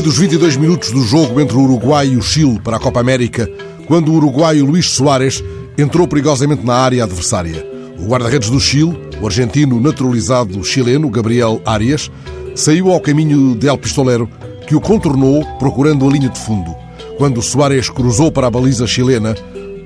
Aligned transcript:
dos 0.00 0.18
22 0.18 0.56
minutos 0.56 0.92
do 0.92 1.02
jogo 1.02 1.40
entre 1.40 1.56
o 1.56 1.62
Uruguai 1.62 2.06
e 2.06 2.16
o 2.16 2.22
Chile 2.22 2.60
para 2.62 2.76
a 2.76 2.80
Copa 2.80 3.00
América, 3.00 3.50
quando 3.86 4.12
o 4.12 4.14
uruguaio 4.14 4.64
Luís 4.64 4.88
Soares 4.88 5.42
entrou 5.76 6.06
perigosamente 6.06 6.64
na 6.64 6.76
área 6.76 7.02
adversária. 7.02 7.66
O 7.98 8.06
guarda-redes 8.06 8.50
do 8.50 8.60
Chile, 8.60 8.96
o 9.20 9.26
argentino 9.26 9.80
naturalizado 9.80 10.62
chileno 10.62 11.10
Gabriel 11.10 11.60
Arias, 11.66 12.08
saiu 12.54 12.92
ao 12.92 13.00
caminho 13.00 13.56
de 13.56 13.66
El 13.66 13.78
Pistolero, 13.78 14.30
que 14.64 14.76
o 14.76 14.80
contornou 14.80 15.44
procurando 15.58 16.06
a 16.06 16.12
linha 16.12 16.28
de 16.28 16.38
fundo. 16.38 16.72
Quando 17.18 17.42
Soares 17.42 17.90
cruzou 17.90 18.30
para 18.30 18.46
a 18.46 18.50
baliza 18.50 18.86
chilena, 18.86 19.34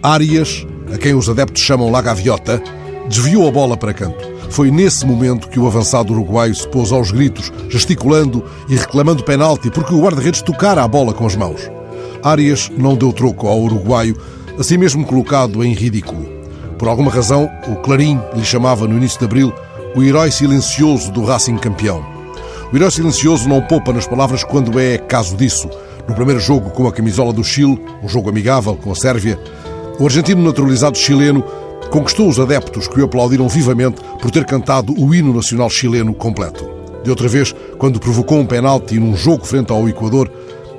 Arias, 0.03 0.67
a 0.93 0.99
quem 0.99 1.15
os 1.15 1.31
adeptos 1.31 1.63
chamam 1.63 1.91
La 1.91 2.03
Gaviota, 2.03 2.63
desviou 3.09 3.49
a 3.49 3.51
bola 3.51 3.77
para 3.77 3.95
canto. 3.95 4.36
Foi 4.51 4.71
nesse 4.71 5.05
momento 5.05 5.49
que 5.49 5.59
o 5.59 5.67
avançado 5.67 6.13
uruguaio 6.13 6.55
se 6.55 6.67
pôs 6.69 6.93
aos 6.93 7.11
gritos, 7.11 7.53
gesticulando 7.69 8.45
e 8.69 8.77
reclamando 8.77 9.23
penalti 9.23 9.71
porque 9.71 9.95
o 9.95 10.01
guarda-redes 10.01 10.43
tocara 10.43 10.83
a 10.83 10.89
bola 10.89 11.13
com 11.13 11.27
as 11.27 11.37
mãos. 11.37 11.71
Arias 12.23 12.71
não 12.77 12.95
deu 12.95 13.13
troco 13.13 13.47
ao 13.47 13.61
uruguaio, 13.61 14.17
assim 14.59 14.77
mesmo 14.77 15.05
colocado 15.05 15.63
em 15.63 15.73
ridículo. 15.75 16.27
Por 16.79 16.89
alguma 16.89 17.11
razão, 17.11 17.51
o 17.69 17.77
Clarim 17.77 18.21
lhe 18.35 18.45
chamava 18.45 18.87
no 18.87 18.97
início 18.97 19.19
de 19.19 19.25
abril 19.25 19.53
o 19.95 20.03
herói 20.03 20.31
silencioso 20.31 21.11
do 21.11 21.25
Racing 21.25 21.57
campeão. 21.57 22.05
O 22.73 22.77
herói 22.77 22.91
silencioso 22.91 23.49
não 23.49 23.63
poupa 23.63 23.93
nas 23.93 24.07
palavras 24.07 24.45
quando 24.45 24.79
é 24.79 24.99
caso 24.99 25.37
disso. 25.37 25.71
No 26.09 26.15
primeiro 26.15 26.41
jogo 26.41 26.71
com 26.71 26.87
a 26.87 26.93
camisola 26.93 27.33
do 27.33 27.43
Chile, 27.43 27.81
um 28.03 28.09
jogo 28.09 28.29
amigável 28.29 28.77
com 28.77 28.93
a 28.93 28.95
Sérvia, 28.95 29.39
o 29.99 30.05
argentino 30.05 30.43
naturalizado 30.43 30.99
chileno 30.99 31.45
conquistou 31.91 32.29
os 32.29 32.39
adeptos 32.39 32.89
que 32.89 33.01
o 33.01 33.05
aplaudiram 33.05 33.49
vivamente 33.49 34.01
por 34.21 34.31
ter 34.31 34.45
cantado 34.45 34.95
o 34.99 35.15
hino 35.15 35.33
nacional 35.33 35.71
chileno 35.71 36.15
completo. 36.15 36.69
De 37.05 37.11
outra 37.11 37.29
vez, 37.29 37.55
quando 37.79 38.01
provocou 38.01 38.39
um 38.39 38.47
penalti 38.47 38.99
num 38.99 39.17
jogo 39.17 39.45
frente 39.45 39.73
ao 39.73 39.89
Equador, 39.89 40.31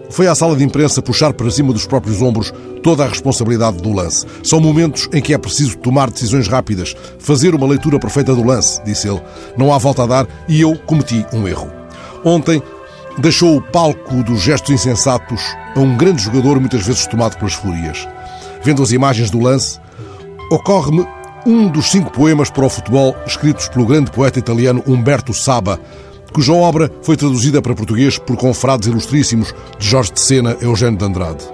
foi 0.09 0.27
à 0.27 0.35
sala 0.35 0.55
de 0.55 0.63
imprensa 0.63 1.01
puxar 1.01 1.33
para 1.33 1.51
cima 1.51 1.73
dos 1.73 1.85
próprios 1.85 2.21
ombros 2.21 2.53
toda 2.81 3.03
a 3.03 3.07
responsabilidade 3.07 3.77
do 3.77 3.91
lance. 3.91 4.25
São 4.43 4.59
momentos 4.59 5.09
em 5.11 5.21
que 5.21 5.33
é 5.33 5.37
preciso 5.37 5.77
tomar 5.77 6.09
decisões 6.09 6.47
rápidas, 6.47 6.95
fazer 7.19 7.53
uma 7.53 7.67
leitura 7.67 7.99
perfeita 7.99 8.33
do 8.33 8.43
lance, 8.43 8.81
disse 8.83 9.07
ele. 9.07 9.21
Não 9.57 9.73
há 9.73 9.77
volta 9.77 10.03
a 10.03 10.07
dar 10.07 10.27
e 10.47 10.61
eu 10.61 10.77
cometi 10.85 11.25
um 11.33 11.47
erro. 11.47 11.69
Ontem 12.23 12.61
deixou 13.17 13.57
o 13.57 13.61
palco 13.61 14.23
dos 14.23 14.41
gestos 14.41 14.71
insensatos 14.71 15.41
a 15.75 15.79
um 15.79 15.97
grande 15.97 16.21
jogador 16.23 16.59
muitas 16.59 16.85
vezes 16.85 17.07
tomado 17.07 17.37
pelas 17.37 17.53
fúrias. 17.53 18.07
Vendo 18.63 18.81
as 18.81 18.91
imagens 18.91 19.29
do 19.29 19.39
lance, 19.39 19.79
ocorre-me 20.49 21.05
um 21.45 21.67
dos 21.67 21.91
cinco 21.91 22.11
poemas 22.11 22.49
para 22.49 22.65
o 22.65 22.69
futebol 22.69 23.15
escritos 23.25 23.67
pelo 23.69 23.85
grande 23.85 24.11
poeta 24.11 24.39
italiano 24.39 24.83
Umberto 24.87 25.33
Saba, 25.33 25.79
cuja 26.33 26.53
obra 26.53 26.91
foi 27.01 27.15
traduzida 27.15 27.61
para 27.61 27.75
português 27.75 28.17
por 28.17 28.35
confrades 28.35 28.87
ilustríssimos 28.87 29.53
de 29.77 29.87
Jorge 29.87 30.13
de 30.13 30.19
Sena 30.19 30.57
e 30.61 30.65
Eugênio 30.65 30.97
de 30.97 31.05
Andrade. 31.05 31.45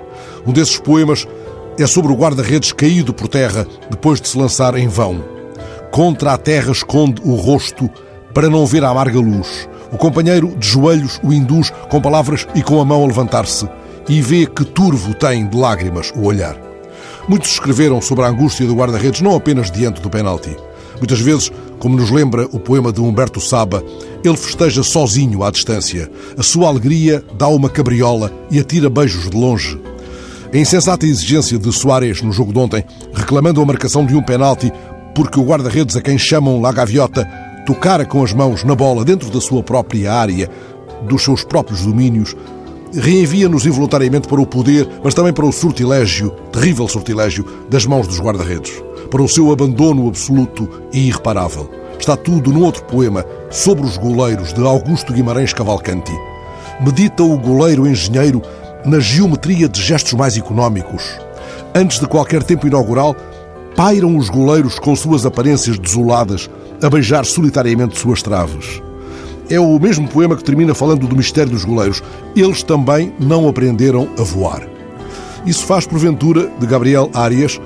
Um 0.45 0.51
desses 0.51 0.77
poemas 0.77 1.27
é 1.77 1.87
sobre 1.87 2.11
o 2.11 2.15
guarda-redes 2.15 2.71
caído 2.71 3.13
por 3.13 3.27
terra 3.27 3.67
depois 3.89 4.19
de 4.19 4.27
se 4.27 4.37
lançar 4.37 4.75
em 4.77 4.87
vão. 4.87 5.23
Contra 5.91 6.33
a 6.33 6.37
terra 6.37 6.71
esconde 6.71 7.21
o 7.23 7.35
rosto 7.35 7.89
para 8.33 8.49
não 8.49 8.65
ver 8.65 8.83
a 8.83 8.89
amarga 8.89 9.19
luz. 9.19 9.69
O 9.91 9.97
companheiro 9.97 10.55
de 10.57 10.67
joelhos 10.67 11.19
o 11.23 11.31
induz 11.31 11.71
com 11.89 12.01
palavras 12.01 12.47
e 12.55 12.63
com 12.63 12.81
a 12.81 12.85
mão 12.85 13.03
a 13.03 13.07
levantar-se 13.07 13.69
e 14.09 14.21
vê 14.21 14.45
que 14.45 14.65
turvo 14.65 15.13
tem 15.13 15.47
de 15.47 15.55
lágrimas 15.55 16.11
o 16.15 16.25
olhar. 16.25 16.72
Muitos 17.27 17.51
escreveram 17.51 18.01
sobre 18.01 18.25
a 18.25 18.27
angústia 18.27 18.65
do 18.65 18.75
guarda-redes 18.75 19.21
não 19.21 19.35
apenas 19.35 19.71
diante 19.71 20.01
do 20.01 20.09
penalti. 20.09 20.55
Muitas 20.97 21.21
vezes, 21.21 21.51
como 21.79 21.95
nos 21.95 22.11
lembra 22.11 22.47
o 22.51 22.59
poema 22.59 22.91
de 22.91 23.01
Humberto 23.01 23.39
Saba, 23.39 23.83
ele 24.23 24.37
festeja 24.37 24.83
sozinho 24.83 25.43
à 25.43 25.49
distância. 25.49 26.11
A 26.37 26.43
sua 26.43 26.67
alegria 26.67 27.23
dá 27.37 27.47
uma 27.47 27.69
cabriola 27.69 28.31
e 28.51 28.59
atira 28.59 28.89
beijos 28.89 29.29
de 29.29 29.37
longe. 29.37 29.79
A 30.53 30.57
insensata 30.57 31.05
exigência 31.05 31.57
de 31.57 31.71
Soares 31.71 32.21
no 32.21 32.31
jogo 32.31 32.53
de 32.53 32.59
ontem, 32.59 32.83
reclamando 33.13 33.61
a 33.61 33.65
marcação 33.65 34.05
de 34.05 34.15
um 34.15 34.21
penalti 34.21 34.71
porque 35.15 35.39
o 35.39 35.43
guarda-redes 35.43 35.95
a 35.95 36.01
quem 36.01 36.17
chamam 36.17 36.61
La 36.61 36.71
Gaviota 36.71 37.25
tocara 37.65 38.05
com 38.05 38.23
as 38.23 38.33
mãos 38.33 38.63
na 38.63 38.75
bola 38.75 39.05
dentro 39.05 39.29
da 39.29 39.39
sua 39.39 39.63
própria 39.63 40.13
área, 40.13 40.49
dos 41.07 41.23
seus 41.23 41.43
próprios 41.43 41.81
domínios, 41.81 42.35
reenvia-nos 42.93 43.65
involuntariamente 43.65 44.27
para 44.27 44.41
o 44.41 44.45
poder, 44.45 44.87
mas 45.03 45.13
também 45.13 45.33
para 45.33 45.45
o 45.45 45.51
sortilégio, 45.51 46.31
terrível 46.51 46.87
sortilégio, 46.87 47.45
das 47.69 47.85
mãos 47.85 48.07
dos 48.07 48.19
guarda-redes, 48.19 48.71
para 49.09 49.21
o 49.21 49.27
seu 49.27 49.51
abandono 49.51 50.07
absoluto 50.07 50.69
e 50.91 51.07
irreparável. 51.07 51.69
Está 51.99 52.15
tudo 52.15 52.51
num 52.51 52.63
outro 52.63 52.83
poema, 52.83 53.25
sobre 53.49 53.85
os 53.85 53.97
goleiros, 53.97 54.53
de 54.53 54.61
Augusto 54.61 55.13
Guimarães 55.13 55.53
Cavalcanti. 55.53 56.13
Medita 56.81 57.23
o 57.23 57.37
goleiro 57.37 57.87
engenheiro 57.87 58.41
na 58.85 58.99
geometria 58.99 59.69
de 59.69 59.81
gestos 59.81 60.13
mais 60.13 60.37
económicos. 60.37 61.17
Antes 61.73 61.99
de 61.99 62.07
qualquer 62.07 62.43
tempo 62.43 62.67
inaugural, 62.67 63.15
pairam 63.75 64.17
os 64.17 64.29
goleiros 64.29 64.77
com 64.77 64.95
suas 64.95 65.25
aparências 65.25 65.79
desoladas, 65.79 66.49
a 66.81 66.89
beijar 66.89 67.25
solitariamente 67.25 67.97
suas 67.97 68.21
traves 68.21 68.82
é 69.49 69.59
o 69.59 69.79
mesmo 69.79 70.07
poema 70.07 70.35
que 70.35 70.43
termina 70.43 70.73
falando 70.73 71.07
do 71.07 71.15
mistério 71.15 71.51
dos 71.51 71.65
goleiros. 71.65 72.01
Eles 72.35 72.63
também 72.63 73.13
não 73.19 73.47
aprenderam 73.47 74.09
a 74.17 74.23
voar. 74.23 74.67
Isso 75.45 75.65
faz, 75.65 75.85
porventura, 75.85 76.49
de 76.59 76.65
Gabriel 76.65 77.09
Arias, 77.13 77.59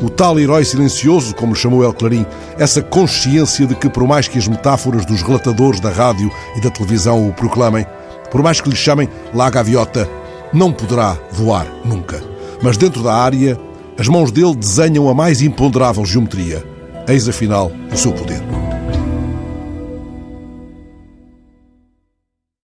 o 0.00 0.08
tal 0.08 0.38
herói 0.38 0.64
silencioso, 0.64 1.34
como 1.34 1.54
chamou 1.54 1.82
El 1.82 1.92
Clarim, 1.92 2.24
essa 2.58 2.80
consciência 2.80 3.66
de 3.66 3.74
que, 3.74 3.88
por 3.88 4.06
mais 4.06 4.28
que 4.28 4.38
as 4.38 4.46
metáforas 4.46 5.04
dos 5.04 5.22
relatadores 5.22 5.80
da 5.80 5.90
rádio 5.90 6.30
e 6.56 6.60
da 6.60 6.70
televisão 6.70 7.28
o 7.28 7.32
proclamem, 7.32 7.84
por 8.30 8.42
mais 8.42 8.60
que 8.60 8.70
lhe 8.70 8.76
chamem 8.76 9.08
La 9.34 9.50
Gaviota, 9.50 10.08
não 10.52 10.72
poderá 10.72 11.18
voar 11.32 11.66
nunca. 11.84 12.22
Mas 12.62 12.76
dentro 12.76 13.02
da 13.02 13.14
área, 13.14 13.58
as 13.98 14.08
mãos 14.08 14.30
dele 14.30 14.54
desenham 14.54 15.08
a 15.08 15.14
mais 15.14 15.42
imponderável 15.42 16.04
geometria. 16.04 16.64
Eis 17.06 17.28
afinal 17.28 17.72
o 17.92 17.96
seu 17.96 18.12
poder. 18.12 18.67